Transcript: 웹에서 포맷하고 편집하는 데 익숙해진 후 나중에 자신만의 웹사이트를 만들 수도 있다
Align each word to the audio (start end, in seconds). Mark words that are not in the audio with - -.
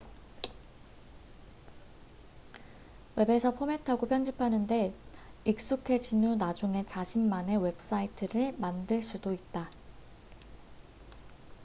웹에서 3.15 3.53
포맷하고 3.53 4.07
편집하는 4.07 4.65
데 4.65 4.95
익숙해진 5.45 6.23
후 6.23 6.33
나중에 6.35 6.87
자신만의 6.87 7.61
웹사이트를 7.63 8.55
만들 8.57 9.03
수도 9.03 9.31
있다 9.31 9.69